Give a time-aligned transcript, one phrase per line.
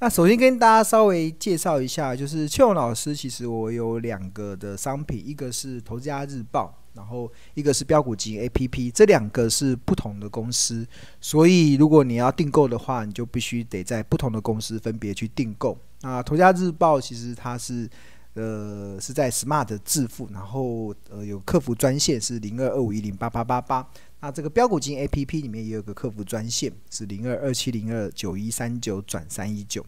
[0.00, 10.86] 那首先跟大家稍微介绍一下，就是邱勇老师，其实我有两个的商品，一个是投资家日报，然后一个是标股基 APP，这两个是不同的公司，
[11.20, 15.76] 所以如果你要订购的话，你就必须得在不同的公司分别去订购。
[16.02, 17.90] 那投资家日报其实它是
[18.34, 23.84] 呃是在 Smart 致富，然后呃有客服专线是零二二五一零八八八八。
[24.20, 29.84] 那这个标股金 A P P 里面也有个客服专线，是零二二七零二九一三九转三一九。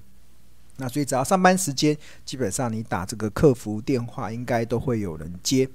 [0.77, 5.69] 那所以只要上班时间，基本上你打这个客服电话，应该都会有人接。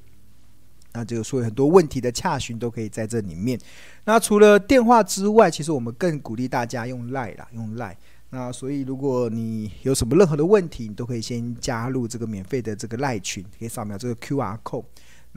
[0.93, 3.59] 那这个所以很多问题的洽询都可以在这里面。
[4.05, 7.97] 那除了电话之外，其实我们更鼓励大家用 Line 啦，用 Line。
[8.29, 14.85] 那所以如果你有什么任何的问题，你都可以先加入这个免费的这个 Line 群，可以扫描这个 Q R code。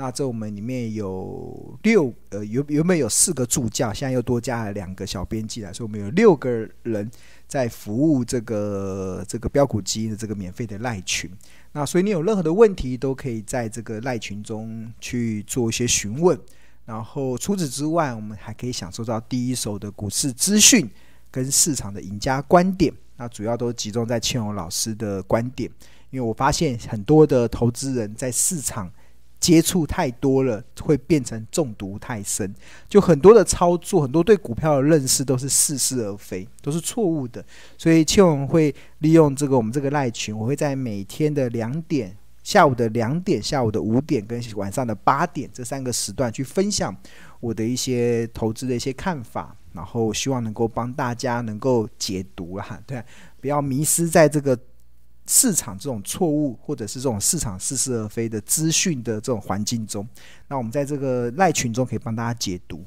[0.00, 6.48] 那这我们里面有六呃原原本有四个助教，现在又多加了两个小编辑来，所以我们有六个
[6.84, 7.10] 人
[7.48, 11.28] 在服务这个这个标股基的这个免费的赖群。
[11.72, 16.38] 那所以你有任何的问题，都可以在这个赖群中去做一些询问。
[16.84, 20.88] 然后除此之外，我们还可以享受到第一手的股市资讯
[21.28, 22.94] 跟市场的赢家观点。
[23.16, 25.68] 那主要都集中在庆荣老师的观点，
[26.10, 28.88] 因为我发现很多的投资人在市场。
[29.40, 32.52] 接触太多了，会变成中毒太深。
[32.88, 37.44] 就很多的操作，很多对股票的认识都是似是而非，都是错误的。
[37.76, 46.94] 所以，庆荣会利用这个我们这个赖群，我会在每天的两点、下午的两点、下午的五点跟晚上的八点这三个时段去分享
[47.38, 53.02] 我的一些投资的一些看法，然后希望能够帮大家能够解读啊，对，
[53.40, 54.58] 不要迷失在这个。
[55.28, 60.08] 市场这种错误，或者是这种市场似是而非的资讯的这种环境中，
[60.48, 62.82] 那我们在这个赖群中可以帮大家解读。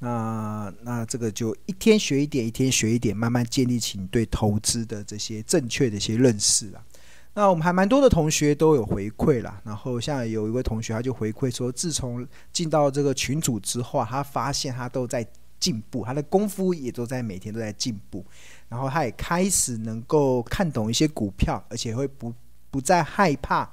[0.00, 6.84] 那那这个就一天学一点，一天学一点，慢慢建立起你对投资的这些正确的一些认识了。
[7.32, 15.26] 那我们还蛮多的同学都有回馈了，然后像有一位同学他就回馈说，自从进到这个群组之后，他发现他都在
[15.64, 18.22] 进步，他的功夫也都在每天都在进步。
[18.68, 22.30] 然后他也开始能够看懂一些股票，而且会不
[22.70, 23.66] 不再害怕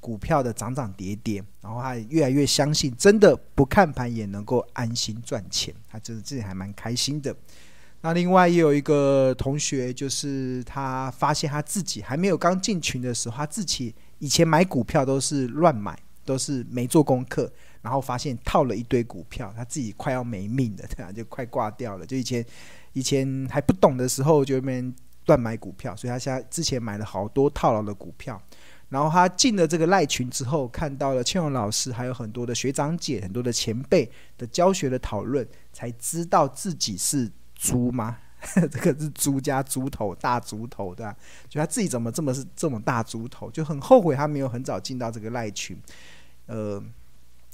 [0.00, 1.42] 股票的涨涨跌跌。
[1.62, 5.74] 然后他也越来越相信，真的不看盘也能够安心赚钱。
[5.88, 7.34] 他就是自己还蛮开心的。
[8.02, 17.50] 那另外也有一个同学，就是他发现他自己还没有刚进群的时候，他自己以前买股票都是乱买，都是没做功课，
[17.84, 22.04] 然后发现套了一堆股票，他自己快要没命了，对啊，就快挂掉了。
[22.04, 22.44] 就以前。
[22.96, 24.94] 以前还不懂的时候，就那边
[25.26, 28.40] 乱买股票，所以他现在之前买了好多套牢的股票。
[28.88, 34.08] 然后他进了这个赖群之后，看到了庆荣老师还有很多的学长姐、很多的前辈
[34.38, 38.16] 的教学的讨论，才知道自己是猪吗？
[38.54, 41.16] 这个是猪加猪头，大猪头对吧？
[41.48, 45.76] 就他自己怎么这么是这么大猪头，就很后悔他没有很早进到这个赖群，
[46.46, 46.80] 呃。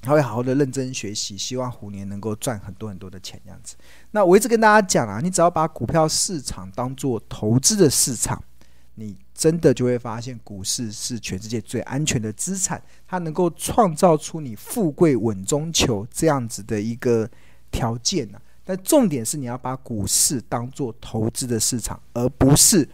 [0.02, 3.76] 他会好好的认真学习，希望虎年能够赚很多很多的钱，这样子。
[4.12, 8.42] 那我一直跟大家讲啊，你只要把股票市场当做投资的市场，
[8.94, 17.28] 你真的就会发现股市是全世界最安全的资产，它能够创造出你富贵稳中求这样子的一个
[17.70, 18.40] 条件呢。
[18.64, 22.88] 但重点是你要把股市当做投资的市场，而不是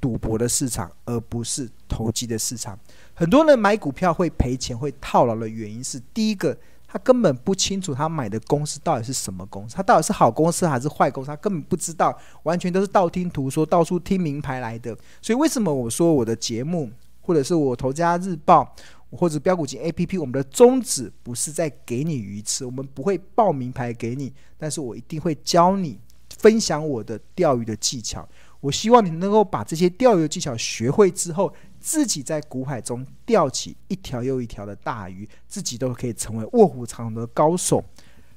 [0.00, 2.78] 赌博的市场，而不是投机的市场。
[3.14, 14.96] 很多人买股票会赔钱、会套牢的原因是：第一个，他根本不清楚他买的公司到底是什么公司，他到底是好公司还是坏公司，他根本不知道，完全都是道听途说、到处听名牌来的。
[15.22, 16.90] 所以，为什么我说我的节目，
[17.22, 18.74] 或者是我投家日报，
[19.10, 25.98] 或者标股金 APP，我们的宗旨不是在给你鱼吃，我们不会报名牌给你，但是我一定会教你
[26.38, 28.28] 分享我的钓鱼的技巧。
[28.60, 31.52] 我希望你能够把这些钓鱼技巧学会之后。
[31.78, 37.84] 自己在股海中钓起一条又一条的大鱼，自己都可以成为卧虎藏龙的高手，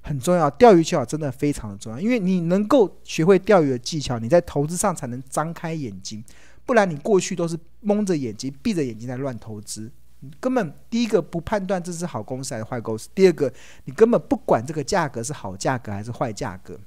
[0.02, 0.48] 很重要。
[0.52, 6.24] 钓鱼技巧真的非常的重要，因为你能够学会钓鱼的技巧，你在投资上才能张开眼睛，
[6.64, 9.92] 不然你过去都是蒙着眼睛、闭着眼睛在乱投资，
[10.40, 13.52] 根本第一个不判断这是好公司还是坏公司，第二个
[13.86, 16.80] 你根本不管这个价格是好价格还是坏价格，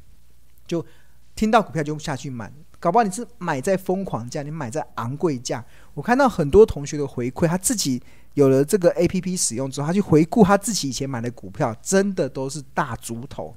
[0.65, 0.85] 就
[1.35, 2.53] 听到股票就下去买。
[2.83, 5.65] 搞不好你是买在疯狂价，你买在昂贵价。
[5.95, 8.03] 我看到很多同学的回馈，他自己
[8.35, 13.55] 有了这个 APP 使用之后，他去回顾他自己以前买的股票，真的都是大猪头，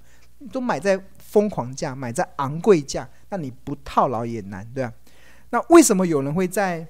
[0.52, 4.94] 都买在疯狂价，买在昂贵价，那你不套牢也难，对吧？
[5.50, 6.88] 那为什么有人会在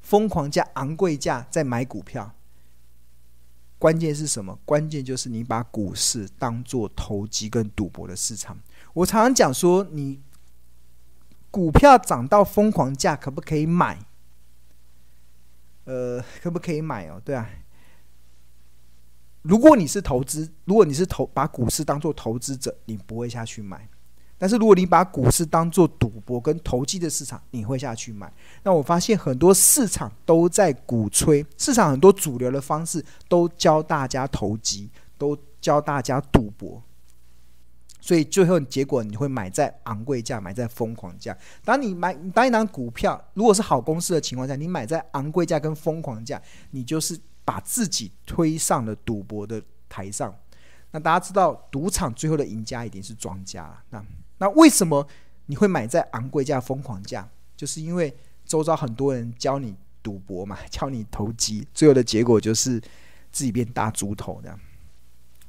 [0.00, 2.32] 疯狂价、昂贵价在买股票？
[3.78, 4.58] 关键是什么？
[4.64, 8.58] 关键就是你把股市当做投机跟赌博的市场。
[8.94, 10.18] 我常常讲说，你。
[11.52, 13.98] 股票涨到疯狂价，可不可以买？
[15.84, 17.20] 呃， 可不可以买哦？
[17.24, 17.48] 对啊，
[19.42, 23.88] 如果你是投资，如果你是投把股市当做投资者，你不会下去买。
[24.38, 28.32] 但是如果你把股市当做赌博跟投机的市场，你会下去买。
[28.64, 36.82] 那我发现很多市场都在鼓吹，市场很多主流的方式都教大家投机，都教大家赌博。
[38.04, 41.38] 所以最后结果你会买在昂贵价，买在疯狂价。
[41.64, 50.34] 当你买当一档股票，如果是好公司的情况下，你买在昂贵价跟疯狂价，你就是把自己推上了赌博的台上。
[50.90, 53.72] 那大家知道，赌场最后的赢家一定是庄家。
[53.90, 54.04] 那
[54.38, 55.06] 那为什么
[55.46, 57.26] 你会买在昂贵价、疯狂价？
[57.56, 58.12] 就是因为
[58.44, 62.80] 周遭很多人教你赌博嘛，教你投机，最后的结果就是
[63.30, 64.58] 自己变大猪头这样。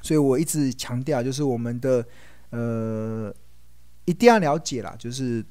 [0.03, 2.05] 所以我一直强调，就是我们的。
[2.53, 3.33] 呃，
[4.05, 5.43] 一定要了解啦，就是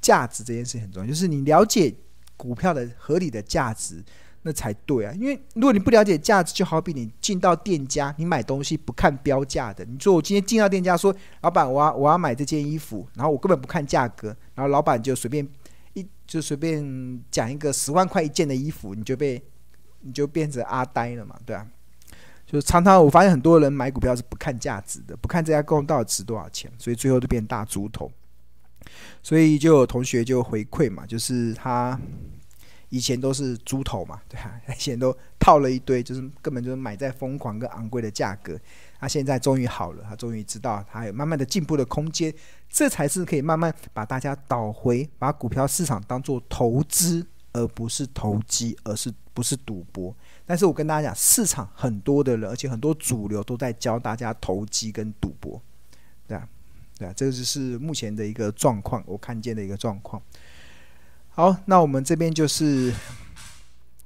[0.00, 1.08] 价值这件事很重要。
[1.08, 1.94] 就是你了解
[2.36, 4.02] 股票的合理的价值，
[4.42, 5.12] 那才对啊。
[5.12, 9.84] 因为如果你不了解价值，就好比你进到店家，你买东西不看标价的。
[9.84, 15.46] 你说我今天进到店家说，老板，我要我要买这件衣服，然后我根本不看价格，然后老板就随便
[15.94, 19.42] 一就随便讲一个十万块一件的衣服，你就被
[20.00, 21.66] 你就变成阿呆了嘛，对啊。
[22.46, 28.10] 就是常常我发现很多人买股票是不看价值的，不看这家公司到底值多少钱，所以最后就变大猪头。
[29.20, 31.98] 所以就有同学就回馈嘛，就是他
[32.88, 38.56] 以前都是猪头嘛，对啊，以前都套了一堆，就是根本就是买在疯狂跟昂贵的价格。
[39.00, 42.32] 他现在终于好了，他终于知道他有慢慢的进步的空间，
[42.70, 50.14] 这才是可以慢慢把大家导回，把股票市场当做投资，而不是投机，而是不是赌博。
[50.46, 55.60] 但是我跟大家讲，市场很多的人，而且很多主流都在教大家投机跟赌博，
[56.28, 56.48] 对啊，
[56.96, 60.22] 对啊，这个就是目前的一个状况，我看见的一个状况。
[61.30, 62.94] 好，那我们这边就是，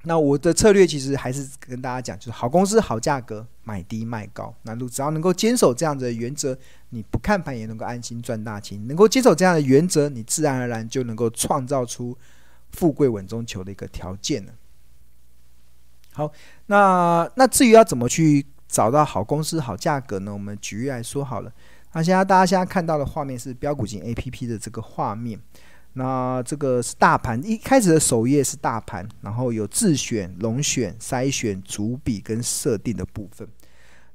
[0.03, 4.53] 那我的策略其实还是跟大家讲，就是好公司好价格，买低卖高。
[4.63, 6.57] 那如只要能够坚守这样的原则，
[6.89, 8.85] 你不看盘也能够安心赚大钱。
[8.87, 12.17] 能够坚守这样的原则，你自然而然就能够创造出
[12.71, 14.51] 富贵稳中求的一个条件了。
[16.13, 16.29] 好，
[16.65, 20.33] 那那至于要怎么去找到好公司、好价格呢？
[20.33, 21.51] 我们举例来说好了。
[21.93, 25.39] 那现在大家现在看到的画面是标股金 APP 的这个画面。
[25.93, 33.47] 那这个是大盘，一开始的首页是大盘，然后有自选、龙选、筛选、主笔跟设定的部分。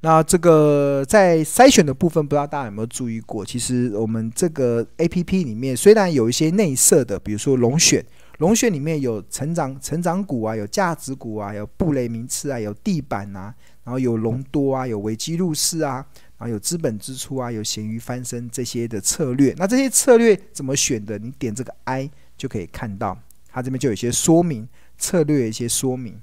[0.01, 3.45] 那这个在筛选的部分，不知道大家有没有注意过？
[3.45, 8.05] 其实我们这个 APP 里面虽然有一些内设的，比如说龙选。
[8.39, 13.55] 龙穴里面有成长成长股啊，有价值股啊，有布雷名次啊，有地板啊，
[13.85, 16.07] 然后有隆多啊，有危机入市啊，
[16.37, 19.55] 然后有资本支出啊，有咸鱼翻身这些的策略。
[19.57, 21.19] 那这些策略怎么选的？
[21.19, 23.19] 你点这个 I 就可以看到，
[23.49, 24.69] 它这边就有一些说明
[24.99, 26.21] 策略，有一些说明。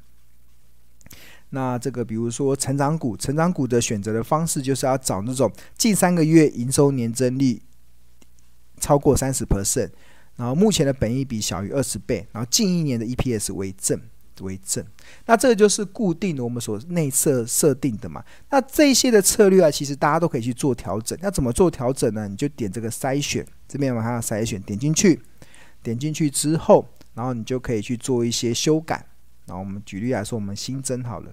[1.50, 7.62] 那这个比如说成长股，成长股的选择的方式就是要找那种近三个月营收年增率
[8.80, 9.89] 超过三十 percent。
[10.35, 14.00] 然后目前的本益比小于二十倍，然后近一年的 EPS 为正
[14.41, 14.83] 为正，
[15.27, 18.24] 那这个就是固定的我们所内设设定的嘛。
[18.50, 21.18] 那这些的策略啊，其实大家都可以去做调整。
[21.21, 22.27] 那怎么做调整呢？
[22.27, 25.21] 你就点这个筛选，这边往下筛选，点进去，
[25.83, 29.06] 点进去之后，然后你就可以去做一些修改。
[29.45, 31.31] 然后我们举例来说，我们新增好了，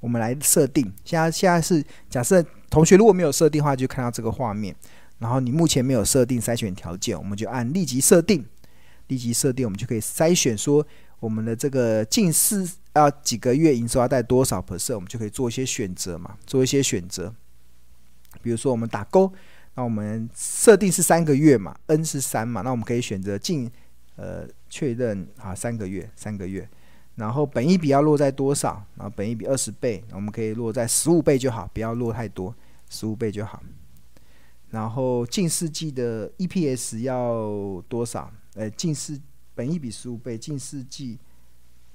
[0.00, 0.92] 我们来设定。
[1.02, 4.76] 现在现在是假设同学如果没有设定的话，就看到这个画面。
[5.18, 8.44] 然后你目前没有设定筛选条件，我们就按立即设定，
[9.08, 10.86] 立即设定，我们就可以筛选说
[11.20, 17.34] 我们的这个近四啊几个月营收要带多少 percent，我们就可以做一些选择嘛，做一些选择。
[18.42, 19.32] 比如说我们打勾，
[19.74, 23.70] 那我们设定是三个月嘛，N 是三嘛，那我们可以选择近
[24.16, 26.68] 呃确认啊三个月，三个月。
[27.16, 28.80] 然后本一比要落在多少？
[28.94, 32.54] 然后本一比二十倍，我们可以落在十五倍就好，不要落太多，
[32.88, 33.60] 十五倍就好。
[34.70, 38.30] 然后近世纪的 EPS 要多少？
[38.54, 39.18] 呃，近世
[39.54, 41.18] 本益比十五倍，近世纪，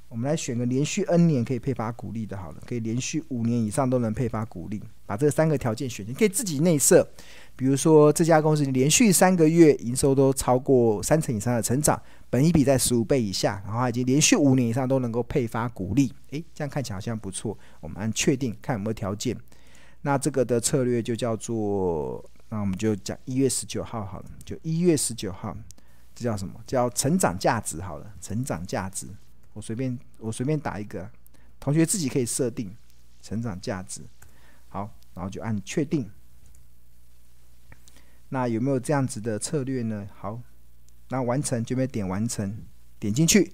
[0.10, 7.08] 我们来选个连续 N 年可以配发股利的，好了，可以连续五年以上都能配发股利，把这三个条件选，你可以自己内设。
[7.56, 17.56] 比如说这家公司连续三个月营收都超过三成以上的成长，本益比在十五倍以下，然后已经连续五年以上都能够配发股利，诶，这样看起来好像不错。
[17.82, 19.38] 我们按确定，看有没有条件。
[20.02, 22.24] 那这个的策略就叫做。
[22.54, 25.58] 那我们就讲一月十九号好了，就一月十九号，
[26.14, 26.62] 这叫什么？
[26.68, 29.08] 叫成长价值好了，成长价值，
[29.54, 31.10] 我随便我随便打一个，
[31.60, 32.72] 同学自己可以设定
[33.24, 34.04] 成长价值，
[34.70, 36.08] 好，然后就按确定。
[38.30, 40.08] 那有没有这样子的策略呢？
[40.14, 40.40] 好，
[41.10, 42.56] 那完成就没点完成，
[43.00, 43.52] 点进去，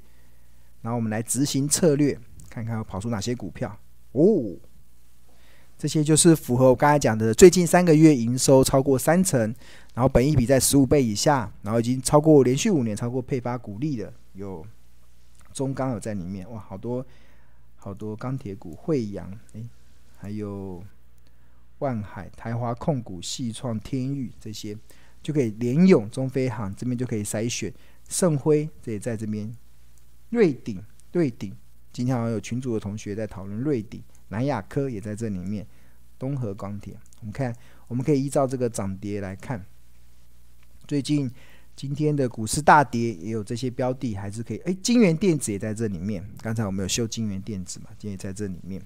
[0.82, 3.80] 然后我们来执行策略，看看要跑出哪些股票
[4.12, 4.58] 哦。
[5.80, 9.40] 这些就是符合我刚才讲的，最近三个月营收超过三成，
[9.94, 14.62] 然后本益比在十五倍以下，然后已经超过连续五年超过配发股利的，有
[15.54, 17.06] 中钢有在里面，哇，好多
[17.78, 19.70] 好多钢铁股，惠阳，诶，
[20.18, 20.84] 还有
[21.78, 24.78] 万海、台华控股、系创、天域这些，
[25.24, 27.74] 就可以联咏、中飞航这边就可以筛选，
[28.10, 29.50] 盛辉这也在这边，
[30.32, 30.84] 瑞鼎、
[31.14, 31.56] 瑞鼎，
[31.94, 34.04] 今天好像有群组的同学在讨论瑞鼎。
[34.30, 35.66] 南亚科也在这里面，
[36.18, 37.56] 东和钢铁，我们看，
[37.88, 39.64] 我们可以依照这个涨跌来看。
[40.88, 41.30] 最近
[41.76, 44.58] 今天的股市大跌，也有这些标的还是可以。
[44.66, 48.82] 哎，京元电子也在这里面，刚才我们有秀京元电子嘛，今天也在这里面。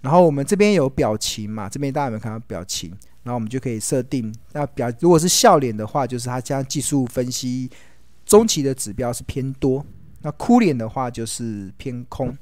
[0.00, 2.90] 然后我们这边有表情嘛，这边大家有没有看到表情？
[3.22, 7.68] 然后我们就可以设定，那表如果是笑脸的话，就是它将技术分析
[8.24, 9.84] 中期的指标是偏多；
[10.22, 12.36] 那哭脸的话就是偏空。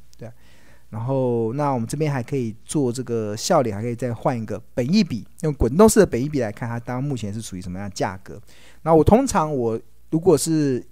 [0.95, 8.41] 然后，那我们这边还可以做这个笑脸，还可以再换一个本意比，用滚动式的本意比来看它，当目前是处于什么样的价格？
[8.83, 10.87] 那我通常我如果是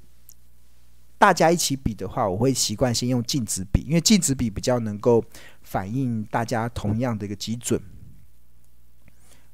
[1.18, 5.24] 大家一起比的话，我会习惯先用净值比，因为净值比比较能够
[5.62, 7.80] 反映大家同样的一个基准。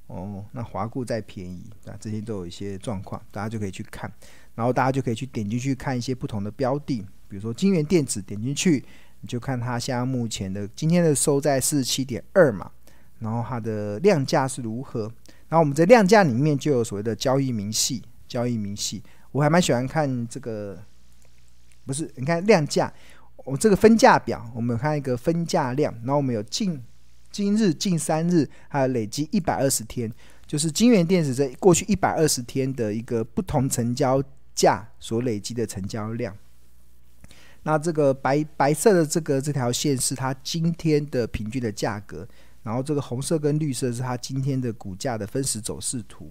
[0.07, 4.11] 哦，那华固再便宜，那这些都有一些状况，大家就可以去看，
[4.55, 8.83] 然后大家就可以去点进去看一些不同的标的，比如说金元电子，点进去。
[9.21, 12.71] 你就看它现在目前的今天的收在四十七点二嘛，
[13.19, 15.03] 然后它的量价是如何？
[15.49, 20.79] 然后我们在量价里面就有所谓的交易明细，交易明细，我还蛮喜欢看这个，
[21.87, 22.11] 不是？
[22.17, 22.93] 你看量价，
[23.45, 26.83] 我这个分价表，我们有看一个分价量，然后我们有近
[27.33, 30.13] 今日、近三日，还有累积一百二十天，
[30.47, 34.23] 就是金元电子在过去一百二十天的一个不同成交
[34.55, 36.37] 价所累积的成交量。
[37.65, 42.27] 那这个白白色的这个这条线是它今天的平均的价格，
[42.63, 46.31] 然后这个红色跟绿色是它今天的股价的分时走势图。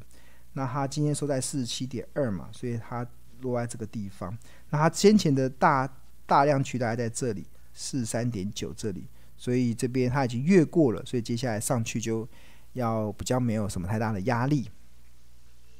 [0.54, 3.06] 那它今天收在四十七点二嘛，所以它
[3.42, 4.36] 落在这个地方。
[4.70, 5.88] 那它先前的大
[6.26, 9.06] 大量区大概在这里四十三点九这里，
[9.38, 12.28] 所以这边它已经越过了，所以接下来上去就
[12.74, 14.68] 要比较没有什么太大的压力。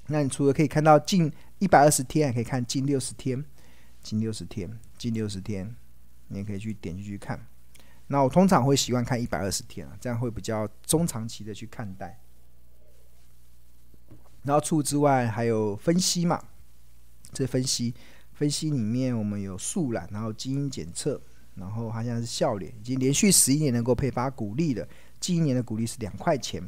[0.08, 3.44] 那你除了可以看到近一百二十天，还可以看近六十天。
[4.00, 5.76] 近六十天，近六十天，
[6.28, 7.40] 你也可以去点进去看。
[8.08, 12.20] 那我通常会习惯看一百二十天啊，这样会比较中长期的去看待。
[14.44, 16.42] 然后除此之外还有分析嘛，
[17.34, 17.94] 这分析
[18.34, 21.22] 分析里面我们有素染，然后基因检测，
[21.56, 24.88] 然后它现在是笑脸，已经连续十一年能够配发股利了，
[25.20, 26.64] 近一年的股利是两块钱。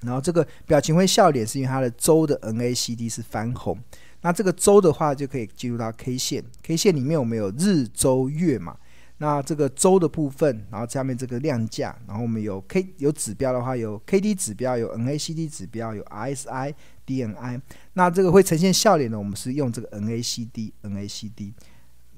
[0.00, 3.76] 然后这个表情会笑脸，是因为它的周的 NACD 是翻红。
[4.20, 8.76] 那这个周的话，就可以进入到 K 线，K 线里面我们有日、周、月嘛。
[9.20, 16.72] 那这个周的部分，然后下面这个量价，然后我们有 K 有指标的话，有 KD 指标，有 NACD 指标，有 RSI、
[17.04, 17.60] DNI。
[17.94, 21.52] 那这个会呈现笑脸的，我们是用这个 NACD、NACD。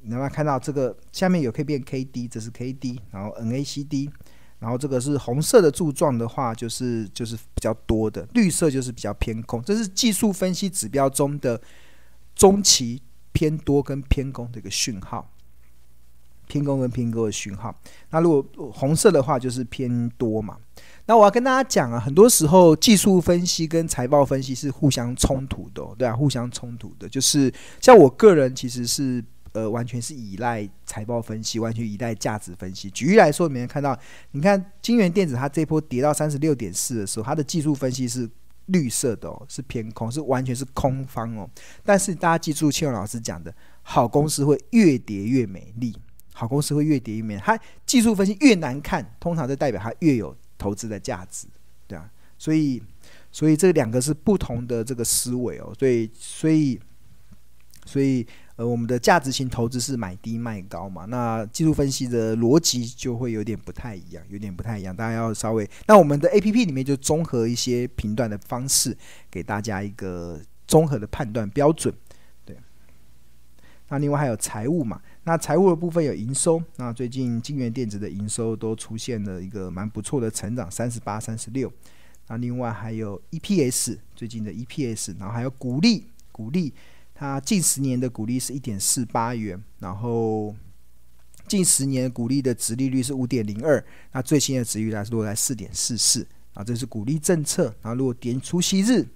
[0.02, 4.11] 你能不能看到这个下面有可以变 KD，这是 KD，然后 NACD。
[4.59, 9.62] 然后这个是红色的柱状的话，就是就是比较多的，绿色就是比较偏空。
[9.62, 11.59] 这是技术分析指标中的。
[12.40, 15.30] 中期偏多跟偏空的一个讯号，
[16.49, 17.78] 偏空跟偏多的讯号。
[18.09, 20.56] 那如果红色的话，就是偏多嘛。
[21.04, 27.06] 那我要跟大家讲啊，很多时候技术分析跟财报分析是互相冲突的，对啊，互相冲突的。
[27.06, 32.90] 就是像我个人其实是呃，完全是依赖财报分析，完全依赖价值分析。
[32.90, 33.94] 举例来说，你们看到，
[34.30, 38.26] 你看金元电子它这波跌到三十六点四的时候，它的技术分析是。
[38.73, 41.49] 绿色的哦，是偏空，是完全是空方哦。
[41.85, 45.97] 但是大家记住，庆荣老师讲的，好公司会越跌越美丽，
[46.33, 47.37] 好公司会越跌越美。
[47.39, 51.47] 它技术分析越难看，通常就代表它越有投资的价值，
[51.87, 52.11] 对啊。
[52.39, 52.83] 所以，
[53.31, 55.73] 所以这两个是不同的这个思维哦。
[55.79, 56.81] 所以，所以，
[57.85, 58.27] 所以。
[58.61, 65.67] 呃，我们的价值型投资是买低卖高嘛，那技术分析的逻辑就会有点不太一样，有点不太一样，大家要稍微。
[65.87, 68.95] 那我们的 APP 里面就综合一些评断的方式，
[69.31, 71.95] 给大家一个综合的判断标准。
[72.45, 72.55] 对，
[73.88, 81.73] 那另外还有财务嘛，那财务的部分有营收，那最近京元电子的营收都出现了一个蛮不错的成长，三十八、三十六。
[82.29, 86.75] 那另外还有 EPS，最近的 EPS，然后还有股利，股利。
[87.21, 90.57] 它近十年的股利是一点四八元，然后
[91.47, 97.65] 近十年股利的殖利率是五点零二，那最新的殖利率是落在四点四四，啊，这是股利政策。
[97.83, 99.07] 然后如果点除息日，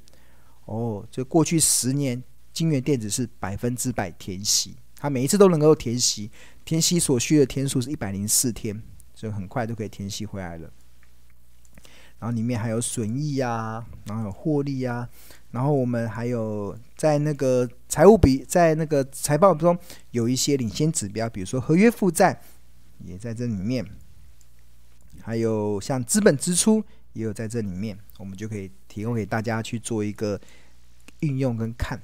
[0.66, 6.30] 哦，就过去十年金元电子是百分之百填息，它每一次都能够填息，
[6.62, 8.82] 填息所需的天数是一百零四天，
[9.14, 10.70] 所以很快都可以填息回来了。
[12.18, 15.06] 然后里面还有损益啊，然后有获利啊，
[15.50, 19.78] 然后我们还有在那个财务比，在那个财报中
[20.12, 22.40] 有一些领先指标，比如说合约负债
[23.04, 23.84] 也在这里面，
[25.20, 30.40] 还有像资本支出也有在这里面，我们就可以提供给大家去做一个
[31.20, 32.00] 运用跟看。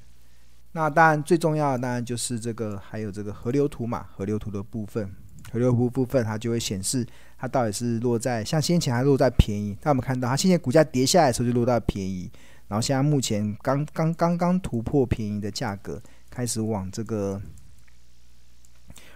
[0.73, 5.11] 那当然最重要的当然就是这个，还有这个河流图嘛，河流图的部分。
[5.51, 7.05] 河流图部分，它就会显示
[7.37, 12.31] 它到底是落在像先前还落在便宜，但我们看到它现在股价跌下来的时候就落到便宜，
[12.67, 17.41] 然后现在目前刚刚刚刚突破便宜的价格，开始往这个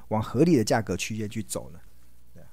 [0.09, 1.79] 往合理的价格区间去走了，
[2.33, 2.43] 对，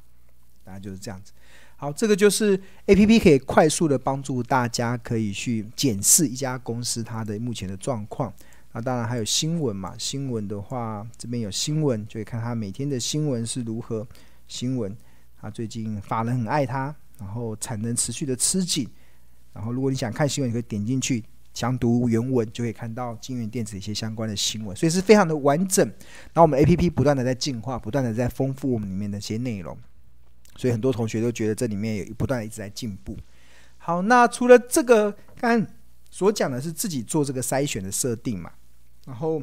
[0.65, 1.33] 大概就是这样子。
[1.77, 8.33] 好，这个就是 APP 可以快速的帮助大家可以去检视一家公司它的目前的状况。
[8.73, 14.07] 那当然还有新闻嘛，新闻的话，这边有新闻，就会看他每天的新闻是如何。
[14.49, 14.95] 新闻，
[15.41, 18.87] 啊最近法人很爱他，然后产能持续的吃紧。
[19.55, 21.25] 然后如果你想看新闻，你可以点进去
[21.55, 25.87] 详读原文，就可以看到金元电子一些相关的新闻，所以是非常的完整。
[25.87, 29.75] 然后我们 APP 不断的在进化，不断的在丰富我们里面的一些内容，
[30.57, 33.17] 所以很多同学都觉得这里面有不断一直在进步。
[33.79, 35.67] 好，那除了这个，刚
[36.11, 38.51] 所讲的是自己做这个筛选的设定嘛。
[39.05, 39.43] 然后，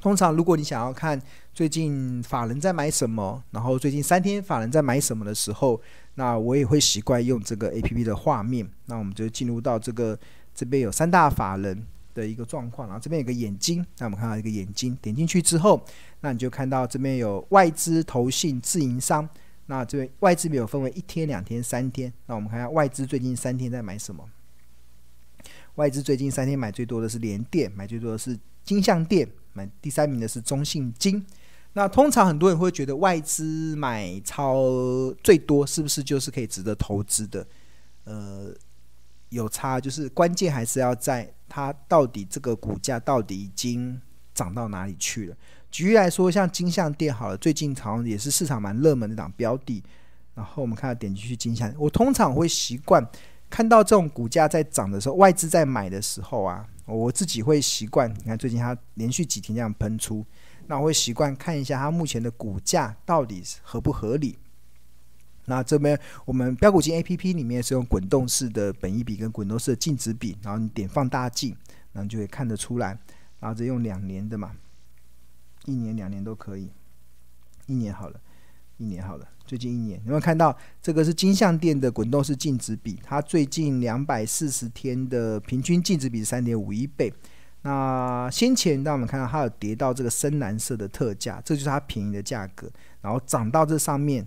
[0.00, 1.20] 通常如果你想要看
[1.52, 5.80] 最近法人在买什么，然后最近三天法人在买什么的时候，
[6.14, 8.66] 那我也会习惯用这个 APP 的画面。
[8.86, 10.18] 那我们就进入到这个
[10.54, 15.84] 这边有三大法人的一个状况，然后这边有个眼睛，那我们看到一个眼睛，点进去之后，
[16.20, 19.28] 那你就看到这边有外资、投信、自营商。
[19.66, 22.12] 那这边外资没有分为一天、两天、三天。
[22.26, 24.28] 那我们看下外资最近三天在买什么？
[25.76, 28.38] 外资最近三天买最多的是联电，买最多的是。
[28.64, 31.24] 金像电买第三名的是中信金，
[31.74, 34.64] 那通常很多人会觉得外资买超
[35.22, 37.46] 最多是不是就是可以值得投资的？
[38.04, 38.52] 呃，
[39.28, 44.00] 有差，就是关键还是要在它到底这个股价到底已经
[44.34, 45.36] 涨到哪里去了。
[45.70, 49.82] 举例来说，像金像电好了，最近好像也是市场蛮热门的档标的。
[50.34, 53.06] 然后我们看到点进去金像，我通常会习惯
[53.50, 56.66] 看到这种股价在涨的时候，外资在买的时候啊。
[56.86, 60.26] 我自己会习惯，你看最近它连续几天这样喷出，
[60.66, 64.38] 那我会习惯看一下它目前的股价到底合不合理。
[65.46, 71.56] 那这边我们标股金 A P P 里面是用滚动式的本益比跟滚动式的净值比，然后你点放大镜，
[71.92, 72.98] 然后就会看得出来。
[73.40, 74.52] 然后这用两年的嘛，
[75.64, 76.70] 一年两年都可以，
[77.66, 78.20] 一年好了，
[78.76, 79.26] 一年好了。
[79.52, 82.98] 最近一年，有没有看到这个是金像电的滚动式净值比？
[83.02, 87.12] 它最近两百四十天的平均净值比是三点五一倍。
[87.60, 92.66] 那先前让我们看到它有跌到这个深蓝色的特价，这就是它便宜的价格，
[93.02, 94.26] 然后涨到这上面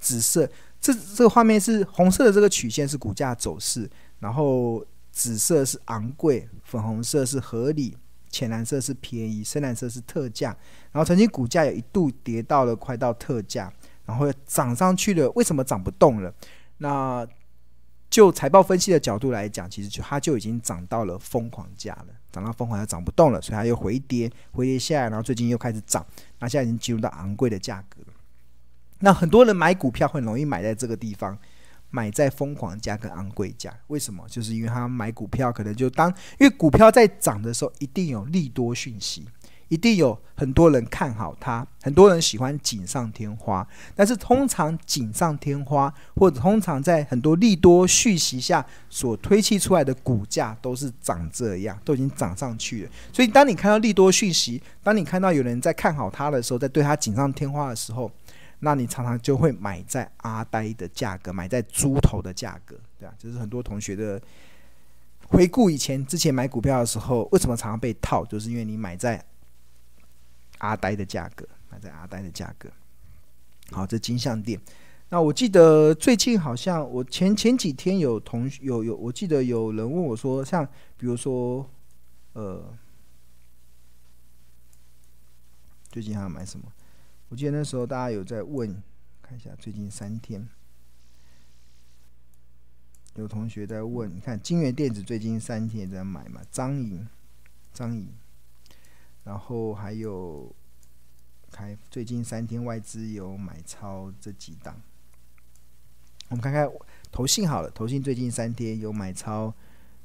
[0.00, 0.48] 紫色，
[0.80, 3.86] 这这个画面是红色的这个曲线是股价走势，
[4.20, 7.94] 然后紫色是昂贵，粉红色是合理，
[8.30, 10.56] 浅蓝色是便宜，深蓝色是特价。
[10.90, 13.70] 然后曾经股价有一度跌到了快到特价。
[14.06, 16.34] 然后涨上去了，为什么涨不动了？
[16.78, 17.26] 那
[18.10, 26.04] 就财报分析的角度来讲，其实就它就已经涨到了疯狂价了，涨到疯狂价涨不动了，所以它又回跌，回跌下来，然后最近又开始涨，
[26.38, 28.02] 那现在已经进入到昂贵的价格。
[29.00, 31.36] 那很多人买股票很容易买在这个地方，
[31.90, 34.24] 买在疯狂价跟昂贵价，为什么？
[34.28, 39.26] 就是因为他买股票可能就当，因为股票在涨的时候一定有利多讯息。
[39.74, 43.66] 一定有很多人看好它，很多人喜欢锦上添花。
[43.96, 52.90] 但是通常锦上添花，或者通常在很多利多讯息下所推砌出来的股价都是长这样，都已经涨上去了。
[53.12, 58.08] 所以当你看到利多讯息，当你看到有人在看好它的时候，在对它锦上添花的时候，
[58.60, 64.22] 那你常常就会买在阿呆的价格，买在猪头的价格，对啊，这是很多同学的
[65.26, 69.20] 回顾以前之前买股票的时候，为什么常常被套，就是因为你买在。
[70.58, 72.70] 阿呆的价格，买在阿呆的价格。
[73.70, 74.60] 好，这金像电。
[75.08, 81.68] 那我记得最近好像我前前几天有同有有，我记得有人问我说，像比如说，
[82.32, 82.62] 呃，
[85.90, 86.72] 最近还要买什么？
[87.28, 88.82] 我记得那时候大家有在问，
[89.22, 90.48] 看一下最近三天，
[93.14, 96.40] 有同学在问，你看金源电子最近三天也在买嘛？
[96.50, 97.06] 张颖，
[97.72, 98.08] 张颖。
[99.24, 100.54] 然后还有，
[101.50, 104.74] 开最近三天外资有买超这几档，
[106.28, 106.70] 我们看看
[107.10, 109.52] 投信好了，投信最近三天有买超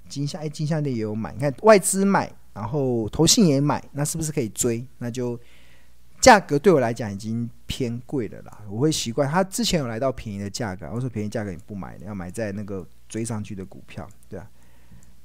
[0.08, 4.86] 金项哎，金项链也有买，你看外资买，然后投信也买，那是不是可以追？
[5.00, 5.40] 那就
[6.22, 9.30] 价格对我来讲已经偏贵了啦，我会习惯。
[9.30, 14.50] 它之前有来到便宜的价格，我说便宜价格你不买，你要买在那个追上去的股票，对啊。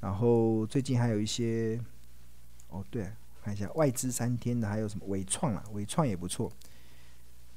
[0.01, 1.79] 然后最近还有一些，
[2.69, 3.11] 哦对，
[3.45, 6.51] 看一下外资三天的还有什么伟创啊，伟创也不错。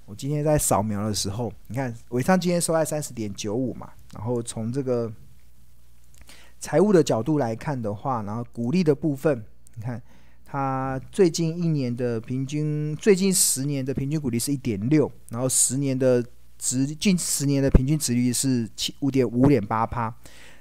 [0.05, 5.11] 我今天在扫描的时候，你看伟创今天收在三十点九五嘛，然后从这个
[6.61, 9.43] 财务的角度来看的话，然后股利的部分，
[9.77, 10.03] 你看
[10.45, 16.23] 它最近一年的平均，最近十年的平均股利是一点六，然后十年的
[16.59, 20.15] 值近十年的平均值率是七五点五点八趴，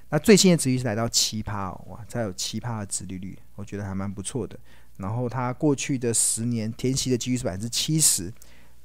[0.10, 4.58] 那最新的值率是来到七趴哦，哇，才有七趴的值利率，我觉得还蛮不错的。
[4.98, 8.34] 然后它过去的十年填息的几率是百分之七十。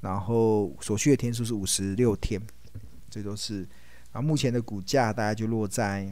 [0.01, 2.41] 然后所需的天数是五十六天，
[3.09, 3.59] 这都是。
[4.11, 6.11] 然后目前的股价大概就落在，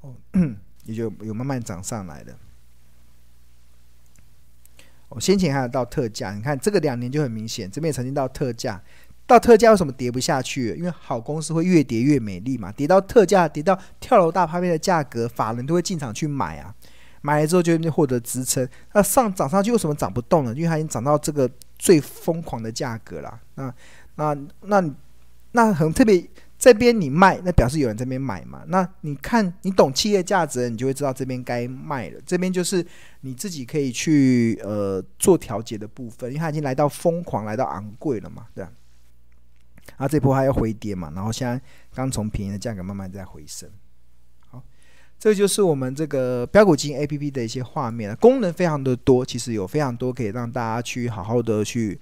[0.00, 0.14] 哦，
[0.86, 2.34] 也就有慢慢涨上来的。
[5.10, 8.82] 哦，先前还有到特价，你看这个两年就很明显，这边曾经到特价，
[9.26, 10.74] 到特价为什么跌不下去？
[10.74, 16.74] 因为好公司会越跌越美丽嘛，跌到特价，跌到跳楼大拍卖的价格，法人都会进场去买啊。
[17.22, 20.54] 买了之后就获得支撑，那上涨上去为什么涨不动呢？
[20.54, 23.40] 因为它已经涨到这个最疯狂的价格了。
[23.54, 23.74] 那
[24.16, 24.94] 那那
[25.52, 26.26] 那很特别，
[26.58, 28.62] 这边你卖，那表示有人这边买嘛。
[28.68, 32.20] 那你看你懂企业价值，你就会知道这边该卖了。
[32.24, 32.84] 这边就是
[33.20, 38.72] 你自己可以去呃做调节的部分，因为它已经来到疯狂，来到昂贵了嘛，对吧？
[39.96, 41.60] 啊，这波还要回跌嘛，然后现在
[41.92, 43.68] 刚从便宜的价格慢慢在回升。
[45.20, 52.00] 这就是我们这个标股基金 APP 的一些画面，功能非常的多，其实有非常多可以让大家去好好的去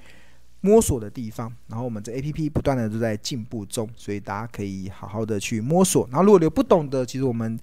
[0.61, 1.53] 摸索的地方。
[1.67, 6.07] 然后我们这 APP 不断的都在进步中，所以大家可以好好的去摸索。
[6.13, 7.59] 然后如果有不懂的，其实我们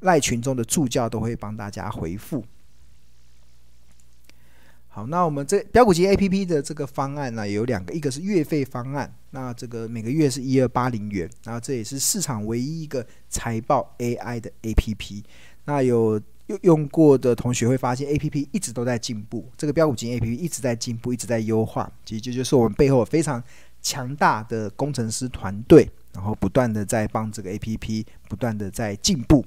[0.00, 2.44] 赖群中的助教都会帮大家回复。
[4.98, 15.22] 好，那我们这标股基金 APP 的这个方案呢，有两个，一个是月费方案，那这个每个月是一二八零元，然后这也是市场唯一一个财报 AI 的 APP。
[15.66, 21.88] 那有用用过的同学会发现，APP 一直都在进步，这个标股基金 APP 一直在进步，一直在优化。
[22.04, 23.40] 其实这就是我们背后非常
[23.80, 29.42] 强大的工程师团队，然后不断的在帮这个 APP 不断的在进步，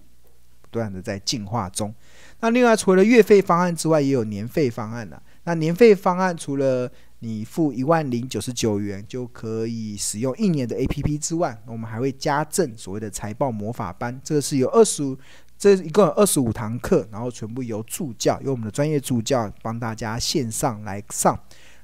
[0.61, 1.93] 不断的在进化中。
[2.39, 5.21] 那另外除了月费方案之外，也有年费方案了。
[5.43, 14.19] 那年费方案除了你付一万零九十九元就可以使用一年的 APP 之外，我们还会加赠所谓的财报魔法班。
[14.23, 15.17] 这个是有二十五，
[15.57, 21.39] 这一共有二十五堂课，然后全部由助教，由我们的专业助教帮大家线上来上。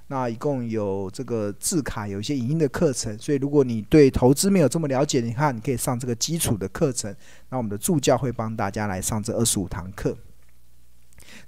[0.09, 3.17] 那一共有这个字卡，有一些影音的课程。
[3.17, 7.13] 所以如果你对投资没有这么了解，你看你可以上这个基础的课程。
[7.49, 10.17] 那我们的助教会帮大家来上这二十五堂课。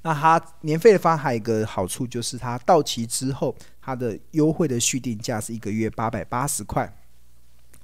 [0.02, 6.92] 那它年费的方案还有一个好处，就是它到期之后，它的优惠的续订价是一个月八百八十块，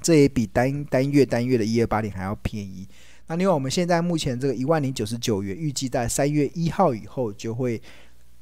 [0.01, 2.87] 这也比单单月单月的一二八零还要便宜。
[3.27, 7.81] 那另外我们现在目前这个一万零九十九元，预计在三月一号以后就会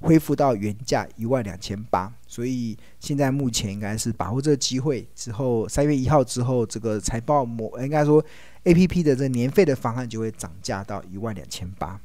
[0.01, 8.23] 恢复到原价一万两千八，所以现在目前应该是把握这个机会，之后三月一号之后，这个财报模应该说
[8.65, 11.99] APP 的这年费的方案就会涨价到一万两千八。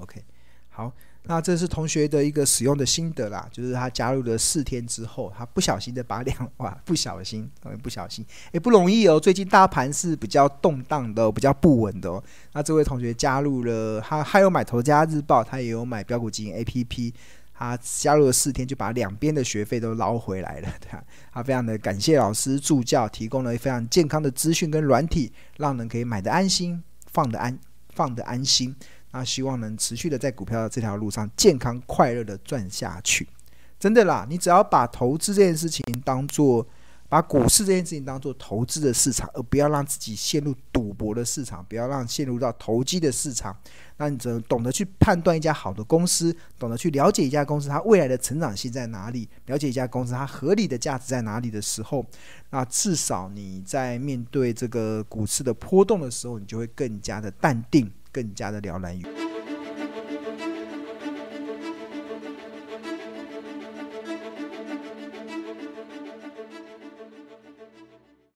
[0.00, 0.22] OK，
[0.70, 0.92] 好，
[1.24, 7.50] 那这是同学的一个使用的心得啦，就是他加入了四天之后，他不小心的把两 哇，不小心，
[7.82, 9.18] 不小心，也不容易哦。
[9.18, 12.22] 最近大盘是比较动荡的，比较不稳的哦。
[12.52, 17.12] 那这位同学加入了，他还有买《投资家日报》，他也有买标股基金 APP，
[17.52, 21.02] 他加入了四天就把两边的学费都捞回来了，对吧？
[21.32, 26.80] 他非常的感谢老师助教提供了非常健康的资讯跟软体，让人可以买得安心，
[27.10, 27.58] 放得安，
[27.90, 28.74] 放得安心。
[29.18, 33.28] 那希望能持续的在股票的这条路上健康快乐的赚下去，
[33.76, 34.24] 真的啦！
[34.30, 36.64] 你只要把投资这件事情当做，
[37.08, 43.56] 把股市这件事情当做投资的市场，而不要让自己陷入赌博的市场，不要让陷入到投机的市场。
[43.96, 52.06] 那你只能懂得去判断一家好的公司，懂得去了解一家公司它未来的成长性在哪里，了解一家公司它合理的价值在哪里的时候，
[52.50, 57.90] 那至少你在面对这个股市的波动的时候，你就会更加的淡定。
[58.12, 59.27] 更加的了然于。